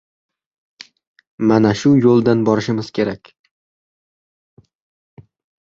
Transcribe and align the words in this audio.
Mana 1.51 1.73
shu 1.83 1.91
yo‘ldan 2.07 2.43
borishimiz 2.49 2.91
kerak. 2.97 3.31